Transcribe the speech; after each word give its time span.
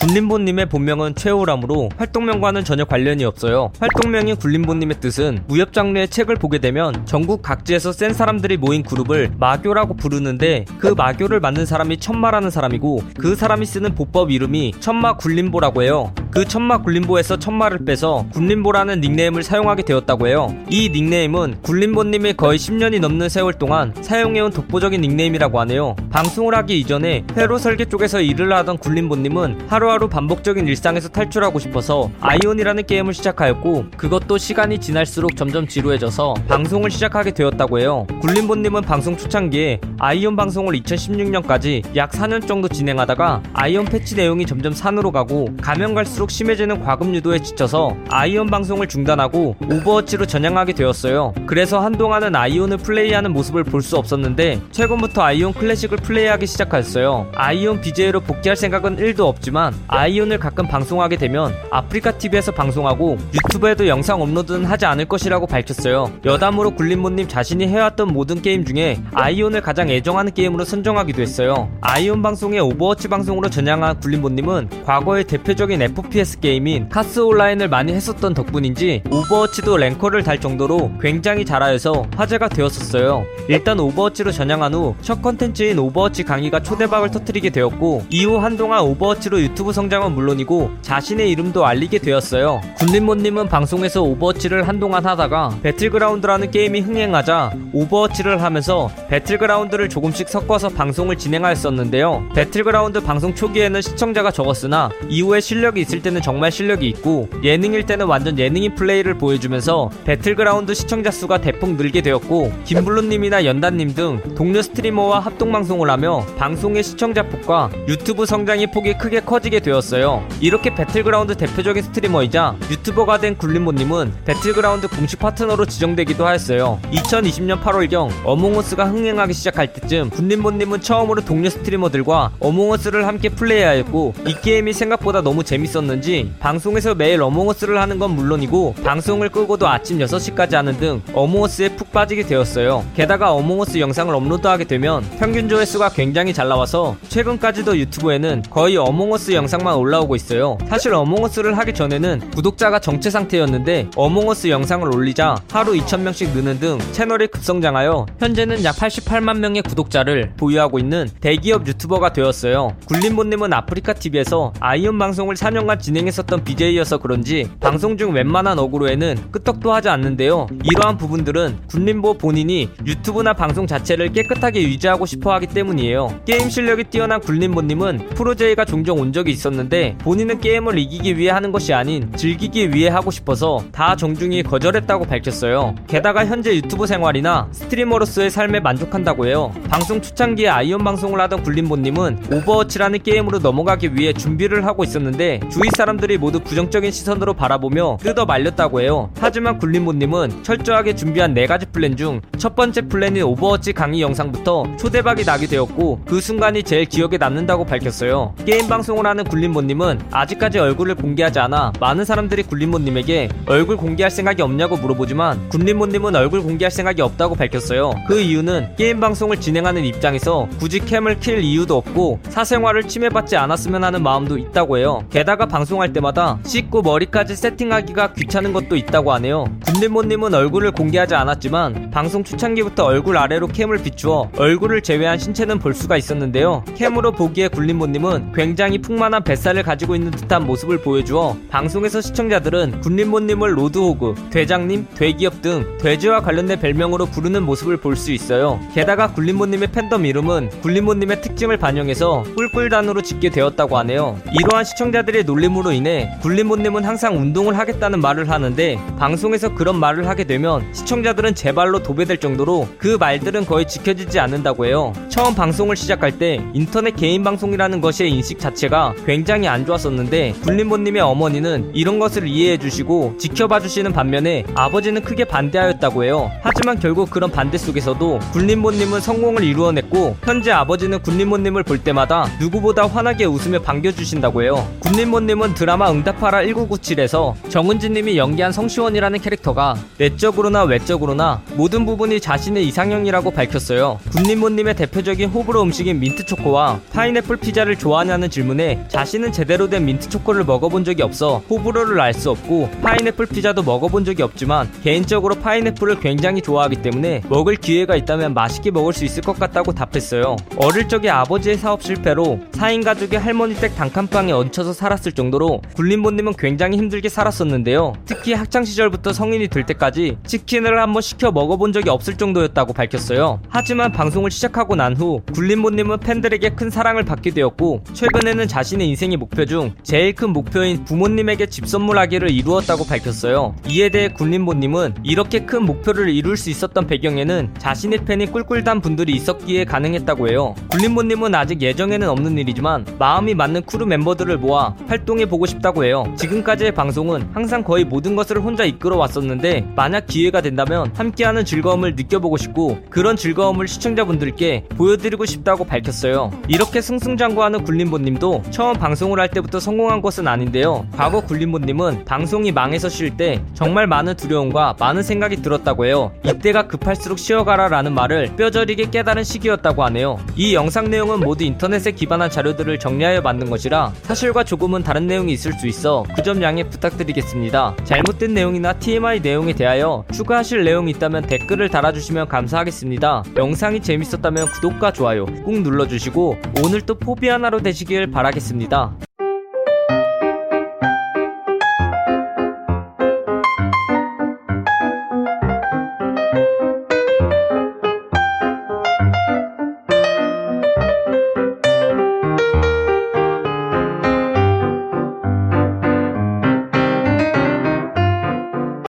군림보님의 0.00 0.70
본명은 0.70 1.14
최호람으로 1.14 1.90
활동명과는 1.98 2.64
전혀 2.64 2.84
관련이 2.86 3.24
없어요. 3.24 3.70
활동명인 3.78 4.36
군림보님의 4.36 4.98
뜻은 4.98 5.44
무협 5.46 5.74
장르의 5.74 6.08
책을 6.08 6.36
보게 6.36 6.58
되면 6.58 7.04
전국 7.04 7.42
각지에서 7.42 7.92
센 7.92 8.14
사람들이 8.14 8.56
모인 8.56 8.82
그룹을 8.82 9.32
마교라고 9.38 9.94
부르는데 9.96 10.64
그 10.78 10.88
마교를 10.88 11.40
만든 11.40 11.66
사람이 11.66 11.98
천마라는 11.98 12.50
사람이고 12.50 13.02
그 13.18 13.36
사람이 13.36 13.66
쓰는 13.66 13.94
보법 13.94 14.30
이름이 14.30 14.72
천마 14.80 15.18
군림보라고 15.18 15.82
해요. 15.82 16.14
그 16.30 16.44
천마 16.44 16.78
군림보에서 16.78 17.38
천마를 17.38 17.84
빼서 17.84 18.24
군림보라는 18.32 19.00
닉네임을 19.00 19.42
사용하게 19.42 19.82
되었다고 19.82 20.28
해요. 20.28 20.54
이 20.68 20.88
닉네임은 20.88 21.62
군림보님이 21.62 22.34
거의 22.34 22.56
10년이 22.56 23.00
넘는 23.00 23.28
세월 23.28 23.52
동안 23.54 23.92
사용해온 24.00 24.52
독보적인 24.52 25.00
닉네임이라고 25.00 25.58
하네요. 25.60 25.96
방송을 26.10 26.54
하기 26.54 26.78
이전에 26.78 27.24
회로 27.36 27.58
설계 27.58 27.84
쪽에서 27.84 28.20
일을 28.20 28.52
하던 28.52 28.78
군림보님은 28.78 29.62
하루하루 29.68 30.08
반복적인 30.08 30.68
일상에서 30.68 31.08
탈출하고 31.08 31.58
싶어서 31.58 32.10
아이온이라는 32.20 32.86
게임을 32.86 33.12
시작하였고 33.12 33.86
그것도 33.96 34.38
시간이 34.38 34.78
지날수록 34.78 35.34
점점 35.36 35.66
지루해져서 35.66 36.34
방송을 36.46 36.90
시작하게 36.90 37.32
되었다고 37.32 37.80
해요. 37.80 38.06
군림보님은 38.20 38.82
방송 38.82 39.16
초창기에 39.16 39.80
아이온 39.98 40.36
방송을 40.36 40.74
2016년까지 40.74 41.96
약 41.96 42.12
4년 42.12 42.46
정도 42.46 42.68
진행하다가 42.68 43.42
아이온 43.52 43.84
패치 43.86 44.14
내용이 44.14 44.46
점점 44.46 44.72
산으로 44.72 45.10
가고 45.10 45.48
가면 45.60 45.94
갈수록 45.94 46.19
심해지는 46.28 46.80
과금 46.84 47.14
유도에 47.14 47.38
지쳐서 47.40 47.96
아이온 48.10 48.48
방송을 48.48 48.88
중단하고 48.88 49.56
오버워치로 49.70 50.26
전향하게 50.26 50.72
되었어요. 50.74 51.32
그래서 51.46 51.80
한동안은 51.80 52.36
아이온을 52.36 52.76
플레이하는 52.78 53.32
모습을 53.32 53.64
볼 53.64 53.80
수 53.80 53.96
없었는데 53.96 54.60
최근부터 54.72 55.22
아이온 55.22 55.54
클래식을 55.54 55.98
플레이하기 55.98 56.46
시작하였어요. 56.46 57.28
아이온 57.34 57.80
BJ로 57.80 58.20
복귀할 58.20 58.56
생각은 58.56 58.96
1도 58.98 59.20
없지만 59.20 59.74
아이온을 59.88 60.38
가끔 60.38 60.68
방송하게 60.68 61.16
되면 61.16 61.54
아프리카 61.70 62.12
TV에서 62.18 62.52
방송하고 62.52 63.16
유튜브에도 63.32 63.86
영상 63.88 64.20
업로드는 64.20 64.66
하지 64.66 64.84
않을 64.84 65.06
것이라고 65.06 65.46
밝혔어요. 65.46 66.10
여담으로 66.26 66.72
군림보님 66.72 67.26
자신이 67.28 67.68
해왔던 67.68 68.08
모든 68.12 68.42
게임 68.42 68.64
중에 68.66 69.00
아이온을 69.14 69.62
가장 69.62 69.88
애정하는 69.88 70.34
게임으로 70.34 70.64
선정하기도 70.64 71.22
했어요. 71.22 71.70
아이온 71.80 72.20
방송에서 72.20 72.58
오버워치 72.58 73.08
방송으로 73.08 73.48
전향한 73.48 74.00
군림보님은 74.00 74.84
과거의 74.84 75.24
대표적인 75.24 75.80
FPS 76.10 76.40
게임인 76.40 76.88
카스 76.88 77.20
온라인을 77.20 77.68
많이 77.68 77.92
했었던 77.92 78.34
덕분인지 78.34 79.04
오버워치도 79.10 79.76
랭커를 79.76 80.24
달 80.24 80.40
정도로 80.40 80.90
굉장히 81.00 81.44
잘하여서 81.44 82.06
화제가 82.16 82.48
되었었어요. 82.48 83.24
일단 83.48 83.78
오버워치로 83.78 84.32
전향한 84.32 84.74
후 84.74 84.94
첫 85.02 85.22
컨텐츠인 85.22 85.78
오버워치 85.78 86.24
강의가 86.24 86.60
초대박을 86.62 87.10
터뜨리게 87.10 87.50
되었고 87.50 88.04
이후 88.10 88.36
한동안 88.38 88.82
오버워치로 88.82 89.40
유튜브 89.40 89.72
성장은 89.72 90.12
물론이고 90.12 90.70
자신의 90.82 91.30
이름도 91.30 91.64
알리게 91.64 91.98
되었어요. 91.98 92.60
군림보님은 92.78 93.48
방송에서 93.48 94.02
오버워치를 94.02 94.66
한동안 94.66 95.06
하다가 95.06 95.58
배틀그라운드라는 95.62 96.50
게임이 96.50 96.80
흥행하자 96.80 97.54
오버워치를 97.72 98.42
하면서 98.42 98.90
배틀그라운드를 99.08 99.88
조금씩 99.88 100.28
섞어서 100.28 100.68
방송을 100.70 101.16
진행하였었는데요. 101.16 102.28
배틀그라운드 102.34 103.00
방송 103.02 103.34
초기에는 103.34 103.80
시청자가 103.80 104.30
적었으나 104.30 104.90
이후에 105.08 105.40
실력이 105.40 105.80
있을 105.80 105.99
때는 106.00 106.22
정말 106.22 106.52
실력이 106.52 106.88
있고 106.88 107.28
예능일 107.42 107.86
때는 107.86 108.06
완전 108.06 108.38
예능인 108.38 108.74
플레이를 108.74 109.18
보여주면서 109.18 109.90
배틀그라운드 110.04 110.74
시청자 110.74 111.10
수가 111.10 111.40
대폭 111.40 111.76
늘게 111.76 112.02
되었고 112.02 112.52
김블루님이나 112.64 113.44
연다님 113.44 113.94
등 113.94 114.20
동료 114.34 114.62
streamer와 114.62 115.20
합동방송을 115.20 115.90
하며 115.90 116.24
방송의 116.38 116.82
시청자 116.82 117.22
폭과 117.22 117.70
유튜브 117.88 118.26
성장의 118.26 118.70
폭이 118.72 118.94
크게 118.94 119.20
커지게 119.20 119.60
되었어요. 119.60 120.26
이렇게 120.40 120.74
배틀그라운드 120.74 121.36
대표적인 121.36 121.82
스트리머이자 121.82 122.56
유튜버가 122.70 123.18
된 123.18 123.36
군림보님은 123.36 124.12
배틀그라운드 124.24 124.88
공식 124.88 125.18
파트너로 125.18 125.66
지정되기도 125.66 126.26
하였어요. 126.26 126.80
2020년 126.92 127.60
8월경 127.62 128.10
어몽어스가 128.24 128.84
흥행하기 128.86 129.32
시작할 129.32 129.72
때쯤 129.72 130.10
군림보님은 130.10 130.80
처음으로 130.80 131.24
동료 131.24 131.50
스트리머들과 131.50 132.32
어몽어스를 132.40 133.06
함께 133.06 133.28
플레이하였고 133.28 134.14
이 134.26 134.34
게임이 134.42 134.72
생각보다 134.72 135.20
너무 135.22 135.42
재밌었는지 135.42 136.32
방송에서 136.38 136.94
매일 136.94 137.20
어몽어스를 137.22 137.80
하는 137.80 137.98
건 137.98 138.12
물론이고 138.12 138.74
방송을 138.84 139.28
끄고도 139.28 139.66
아침 139.68 139.98
6시까지 139.98 140.52
하는 140.52 140.76
등 140.78 141.02
어몽어스에 141.12 141.70
푹 141.76 141.90
빠지게 141.92 142.22
되었어요. 142.22 142.84
게다가 142.94 143.32
어몽어스 143.32 143.78
영상을 143.78 144.14
업로드하게 144.14 144.64
되면 144.64 145.02
평균 145.18 145.48
조회수가 145.48 145.90
굉장히 145.90 146.32
잘 146.32 146.48
나와서 146.48 146.96
최근까지도 147.08 147.76
유튜브에는 147.78 148.44
거의 148.50 148.76
어몽어스 148.76 149.32
영상만 149.32 149.74
올라오고 149.74 150.16
있어요. 150.16 150.58
사실 150.68 150.94
어몽어스를 150.94 151.58
하기 151.58 151.74
전에는 151.74 152.30
구독자가 152.30 152.78
정체 152.78 153.10
상태였는데 153.10 153.90
어몽어스 153.96 154.48
영상을 154.48 154.94
올리자 154.94 155.36
하루 155.50 155.72
2,000명씩 155.72 156.34
느는 156.34 156.60
등 156.60 156.78
채널이 156.92 157.28
급성장하여 157.28 158.06
현재는 158.18 158.64
약 158.64 158.76
88만 158.76 159.38
명의 159.38 159.62
구독자를 159.62 160.32
보유하고 160.36 160.78
있는 160.78 161.08
대기업 161.20 161.66
유튜버가 161.66 162.12
되었어요. 162.12 162.76
군림보님은 162.86 163.52
아프리카 163.52 163.92
TV에서 163.94 164.52
아이온 164.60 164.98
방송을 164.98 165.34
4년간 165.34 165.79
진행했었던 165.80 166.44
BJ여서 166.44 166.98
그런지 166.98 167.48
방송 167.60 167.96
중 167.96 168.12
웬만한 168.12 168.58
어그로에는 168.58 169.30
끄떡도 169.30 169.72
하지 169.72 169.88
않는데요. 169.88 170.46
이러한 170.64 170.96
부분들은 170.96 171.58
군림보 171.68 172.18
본인이 172.18 172.68
유튜브나 172.86 173.32
방송 173.32 173.66
자체를 173.66 174.12
깨끗하게 174.12 174.62
유지하고 174.62 175.06
싶어 175.06 175.32
하기 175.34 175.46
때문이에요. 175.48 176.20
게임 176.26 176.50
실력이 176.50 176.84
뛰어난 176.84 177.20
군림보님은 177.20 178.10
프로 178.10 178.34
제의가 178.34 178.64
종종 178.64 178.98
온 179.00 179.12
적이 179.12 179.32
있었는데 179.32 179.96
본인은 179.98 180.40
게임을 180.40 180.78
이기기 180.78 181.16
위해 181.16 181.30
하는 181.30 181.52
것이 181.52 181.72
아닌 181.72 182.12
즐기기 182.16 182.72
위해 182.74 182.88
하고 182.88 183.10
싶어서 183.10 183.64
다 183.72 183.96
정중히 183.96 184.42
거절했다고 184.42 185.06
밝혔어요. 185.06 185.74
게다가 185.86 186.26
현재 186.26 186.54
유튜브 186.54 186.86
생활이나 186.86 187.48
스트리머로서의 187.52 188.30
삶에 188.30 188.60
만족한다고 188.60 189.26
해요. 189.26 189.52
방송 189.68 190.00
초창기에 190.02 190.48
아이온 190.48 190.84
방송을 190.84 191.20
하던 191.20 191.42
군림보님은 191.42 192.26
오버워치라는 192.32 193.02
게임으로 193.02 193.38
넘어가기 193.38 193.94
위해 193.94 194.12
준비를 194.12 194.66
하고 194.66 194.84
있었는데 194.84 195.40
주위 195.50 195.69
사람들이 195.76 196.18
모두 196.18 196.40
부정적인 196.40 196.90
시선으로 196.90 197.34
바라보며 197.34 197.98
뜯어 198.00 198.24
말렸다고 198.24 198.80
해요. 198.80 199.10
하지만 199.18 199.58
군림보님은 199.58 200.42
철저하게 200.42 200.94
준비한 200.94 201.34
네 201.34 201.46
가지 201.46 201.66
플랜 201.66 201.96
중 201.96 202.20
첫 202.38 202.56
번째 202.56 202.80
플랜인 202.82 203.22
오버워치 203.22 203.74
강의 203.74 204.00
영상부터 204.00 204.64
초대박이 204.78 205.24
나게 205.24 205.46
되었고 205.46 206.00
그 206.06 206.20
순간이 206.20 206.62
제일 206.62 206.86
기억에 206.86 207.18
남는다고 207.18 207.64
밝혔어요. 207.66 208.34
게임 208.46 208.66
방송을 208.66 209.06
하는 209.06 209.24
군림보님은 209.24 210.00
아직까지 210.10 210.58
얼굴을 210.58 210.94
공개하지 210.94 211.38
않아 211.38 211.72
많은 211.78 212.04
사람들이 212.06 212.44
군림보님에게 212.44 213.28
얼굴 213.46 213.76
공개할 213.76 214.10
생각이 214.10 214.40
없냐고 214.40 214.76
물어보지만 214.78 215.50
군림보님은 215.50 216.16
얼굴 216.16 216.42
공개할 216.42 216.70
생각이 216.70 217.02
없다고 217.02 217.34
밝혔어요. 217.34 217.92
그 218.08 218.18
이유는 218.20 218.76
게임 218.76 219.00
방송을 219.00 219.38
진행하는 219.38 219.84
입장에서 219.84 220.48
굳이 220.58 220.80
cam을 220.80 221.20
킬 221.20 221.40
이유도 221.40 221.76
없고 221.76 222.20
사생활을 222.30 222.84
침해받지 222.88 223.36
않았으면 223.36 223.84
하는 223.84 224.02
마음도 224.02 224.38
있다고 224.38 224.78
해요. 224.78 225.04
게다가 225.10 225.46
방송할 225.50 225.92
때마다 225.92 226.38
씻고 226.44 226.82
머리까지 226.82 227.36
세팅하기가 227.36 228.12
귀찮은 228.14 228.52
것도 228.52 228.76
있다고 228.76 229.12
하네요. 229.14 229.44
군림보님은 229.66 230.32
얼굴을 230.34 230.70
공개하지 230.72 231.14
않았지만 231.14 231.90
방송 231.90 232.24
초창기부터 232.24 232.84
얼굴 232.84 233.16
아래로 233.18 233.48
cam을 233.48 233.82
비추어 233.82 234.30
얼굴을 234.38 234.82
제외한 234.82 235.18
신체는 235.18 235.58
볼 235.58 235.74
수가 235.74 235.96
있었는데요. 235.96 236.64
cam으로 236.76 237.12
보기에 237.12 237.48
굴림보님은 237.48 238.32
굉장히 238.32 238.78
풍만한 238.78 239.24
뱃살을 239.24 239.62
가지고 239.62 239.94
있는 239.94 240.10
듯한 240.12 240.46
모습을 240.46 240.80
보여주어 240.80 241.36
방송에서 241.50 242.00
시청자들은 242.00 242.80
굴림보님을 242.80 243.58
로드호그, 243.58 244.14
대장님, 244.30 244.86
대기업 244.94 245.42
등 245.42 245.76
돼지와 245.78 246.20
관련된 246.20 246.60
별명으로 246.60 247.06
부르는 247.06 247.42
모습을 247.44 247.76
볼 247.76 247.90
수 247.96 248.12
있어요. 248.12 248.58
게다가 248.72 249.12
굴림보님의 249.12 249.72
팬덤 249.72 250.06
이름은 250.06 250.48
굴림보님의 250.62 251.20
특징을 251.20 251.58
반영해서 251.58 252.22
꿀꿀단으로 252.36 253.02
짓게 253.02 253.28
되었다고 253.30 253.76
하네요. 253.78 254.18
이러한 254.32 254.64
시청자들의 254.64 255.24
놀림으로 255.40 255.72
인해 255.72 256.10
굴림보님은 256.20 256.84
항상 256.84 257.16
운동을 257.16 257.56
하겠다는 257.58 258.00
말을 258.00 258.28
하는데 258.28 258.78
방송에서 258.98 259.54
그런 259.54 259.78
말을 259.78 260.06
하게 260.06 260.24
되면 260.24 260.62
시청자들은 260.74 261.34
제 261.34 261.52
발로 261.52 261.82
도배될 261.82 262.18
정도로 262.18 262.68
그 262.76 262.98
말들은 263.00 263.46
거의 263.46 263.66
지켜지지 263.66 264.20
않는다고 264.20 264.66
해요. 264.66 264.92
처음 265.08 265.34
방송을 265.34 265.76
시작할 265.76 266.18
때 266.18 266.40
인터넷 266.52 266.94
개인 266.94 267.24
방송이라는 267.24 267.80
것의 267.80 268.10
인식 268.10 268.38
자체가 268.38 268.94
굉장히 269.06 269.48
안 269.48 269.64
좋았었는데 269.64 270.34
굴림보님의 270.42 271.00
어머니는 271.00 271.70
이런 271.74 271.98
것을 271.98 272.28
이해해 272.28 272.58
주시고 272.58 273.16
지켜봐 273.18 273.60
주시는 273.60 273.92
반면에 273.92 274.44
아버지는 274.54 275.02
크게 275.02 275.24
반대하였다고 275.24 276.04
해요. 276.04 276.30
하지만 276.42 276.78
결국 276.78 277.10
그런 277.10 277.30
반대 277.30 277.56
속에서도 277.56 278.18
굴림보님은 278.32 279.00
성공을 279.00 279.44
이루어냈고 279.44 280.16
현재 280.22 280.50
아버지는 280.50 281.00
굴림보님을 281.00 281.62
볼 281.62 281.78
때마다 281.78 282.26
누구보다 282.38 282.86
환하게 282.86 283.24
웃으며 283.24 283.60
반겨주신다고 283.60 284.42
해요. 284.42 284.68
굴림보님 284.80 285.29
굴림보님은 285.30 285.54
드라마 285.54 285.90
응답하라 285.90 286.42
1997에서 286.42 287.34
정은지님이 287.48 288.16
연기한 288.16 288.52
성시원이라는 288.52 289.20
캐릭터가 289.20 289.76
내적으로나 289.98 290.64
외적으로나 290.64 291.42
모든 291.54 291.86
부분이 291.86 292.20
자신의 292.20 292.66
이상형이라고 292.66 293.30
밝혔어요. 293.30 294.00
굴림보님의 294.12 294.74
대표적인 294.74 295.30
호불호 295.30 295.62
음식인 295.62 296.00
민트초코와 296.00 296.80
파인애플 296.92 297.36
피자를 297.36 297.76
좋아하냐는 297.76 298.28
질문에 298.30 298.86
자신은 298.88 299.32
제대로 299.32 299.68
된 299.68 299.84
민트초코를 299.84 300.44
먹어본 300.44 300.84
적이 300.84 301.02
없어 301.02 301.42
호불호를 301.48 302.00
알 302.00 302.10
수 302.10 302.30
없고 302.30 302.68
파인애플 302.82 303.26
피자도 303.26 303.62
먹어본 303.62 304.04
적이 304.04 304.24
없지만 304.24 304.68
개인적으로 304.82 305.36
파인애플을 305.36 306.00
굉장히 306.00 306.42
좋아하기 306.42 306.82
때문에 306.82 307.22
먹을 307.28 307.54
기회가 307.54 307.94
있다면 307.94 308.34
맛있게 308.34 308.72
먹을 308.72 308.92
수 308.92 309.04
있을 309.04 309.22
것 309.22 309.38
같다고 309.38 309.72
답했어요. 309.72 310.36
어릴 310.56 310.88
적에 310.88 311.08
아버지의 311.08 311.56
사업 311.56 311.82
실패로 311.82 312.40
4인 312.52 312.84
가족의 312.84 313.20
할머니 313.20 313.54
댁 313.54 313.74
단칸방에 313.76 314.32
얹혀서 314.32 314.72
살았을 314.72 315.12
정도로 315.20 315.60
굴림보님은 315.76 316.34
굉장히 316.38 316.78
힘들게 316.78 317.08
살았었는데요. 317.08 317.92
특히 318.06 318.32
학창 318.32 318.64
시절부터 318.64 319.12
성인이 319.12 319.48
될 319.48 319.66
때까지 319.66 320.16
치킨을 320.26 320.80
한번 320.80 321.02
시켜 321.02 321.30
먹어본 321.30 321.72
적이 321.72 321.90
없을 321.90 322.16
정도였다고 322.16 322.72
밝혔어요. 322.72 323.40
하지만 323.48 323.92
방송을 323.92 324.30
시작하고 324.30 324.76
난 324.76 324.90
후 325.00 325.22
군림보님은 325.34 325.98
팬들에게 326.00 326.50
큰 326.50 326.68
사랑을 326.68 327.04
받게 327.04 327.30
되었고 327.30 327.84
최근에는 327.94 328.48
자신의 328.48 328.88
인생의 328.88 329.16
목표 329.18 329.44
중 329.44 329.72
제일 329.82 330.14
큰 330.14 330.30
목표인 330.30 330.84
부모님에게 330.84 331.46
집 331.46 331.66
선물하기를 331.66 332.30
이루었다고 332.30 332.84
밝혔어요. 332.86 333.54
이에 333.68 333.88
대해 333.88 334.08
군림보님은 334.08 334.94
이렇게 335.04 335.40
큰 335.46 335.64
목표를 335.64 336.08
이룰 336.10 336.36
수 336.36 336.50
있었던 336.50 336.86
배경에는 336.86 337.54
자신의 337.58 338.04
팬인 338.04 338.26
꿀꿀단 338.26 338.80
분들이 338.80 339.12
있었기에 339.14 339.64
가능했다고 339.64 340.28
해요. 340.28 340.54
군림보님은 340.70 341.34
아직 341.34 341.62
예정에는 341.62 342.08
없는 342.08 342.38
일이지만 342.38 342.84
마음이 342.98 343.34
맞는 343.34 343.62
크루 343.62 343.86
멤버들을 343.86 344.36
모아 344.38 344.74
활동 344.88 345.09
해 345.18 345.26
보고 345.26 345.46
싶다고 345.46 345.84
해요. 345.84 346.04
지금까지의 346.16 346.72
방송은 346.72 347.30
항상 347.32 347.64
거의 347.64 347.84
모든 347.84 348.14
것을 348.14 348.38
혼자 348.38 348.64
이끌어 348.64 348.96
왔었는데 348.96 349.72
만약 349.74 350.06
기회가 350.06 350.40
된다면 350.40 350.92
함께하는 350.94 351.44
즐거움을 351.44 351.96
느껴보고 351.96 352.36
싶고 352.36 352.78
그런 352.90 353.16
즐거움을 353.16 353.66
시청자분들께 353.66 354.66
보여드리고 354.76 355.26
싶다고 355.26 355.64
밝혔어요. 355.64 356.30
이렇게 356.48 356.80
승승장구하는 356.80 357.64
군림보님도 357.64 358.42
처음 358.50 358.76
방송을 358.76 359.18
할 359.18 359.28
때부터 359.28 359.58
성공한 359.58 360.00
것은 360.00 360.28
아닌데요. 360.28 360.86
과거 360.94 361.20
굴림보님은 361.20 362.04
방송이 362.04 362.52
망해서 362.52 362.88
쉴 362.88 363.16
때 363.16 363.42
정말 363.54 363.86
많은 363.86 364.14
두려움과 364.16 364.76
많은 364.78 365.02
생각이 365.02 365.42
들었다고 365.42 365.86
해요. 365.86 366.12
이때가 366.24 366.68
급할수록 366.68 367.18
쉬어가라 367.18 367.68
라는 367.68 367.94
말을 367.94 368.36
뼈저리게 368.36 368.90
깨달은 368.90 369.24
시기였다고 369.24 369.82
하네요. 369.84 370.18
이 370.36 370.54
영상 370.54 370.90
내용은 370.90 371.20
모두 371.20 371.44
인터넷에 371.44 371.92
기반한 371.92 372.30
자료들을 372.30 372.78
정리하여 372.78 373.20
만든 373.20 373.50
것이라 373.50 373.92
사실과 374.02 374.44
조금은 374.44 374.82
다른 374.82 374.99
내용이 375.06 375.32
있을 375.32 375.52
수 375.54 375.66
있어 375.66 376.04
그 376.14 376.22
점 376.22 376.42
양해 376.42 376.62
부탁드리겠습니다. 376.68 377.76
잘못된 377.84 378.34
내용이나 378.34 378.74
TMI 378.74 379.20
내용에 379.20 379.52
대하여 379.54 380.04
추가하실 380.12 380.64
내용이 380.64 380.90
있다면 380.92 381.22
댓글을 381.26 381.68
달아주시면 381.70 382.28
감사하겠습니다. 382.28 383.24
영상이 383.36 383.80
재밌었다면 383.80 384.46
구독과 384.52 384.92
좋아요 384.92 385.24
꾹 385.44 385.62
눌러주시고 385.62 386.36
오늘 386.62 386.82
또 386.82 386.94
포비 386.98 387.28
하나로 387.28 387.60
되시길 387.60 388.10
바라겠습니다. 388.10 389.09